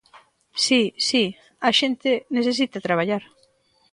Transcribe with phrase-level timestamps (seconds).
[0.65, 1.23] Si, si,
[1.67, 3.23] a xente necesita traballar.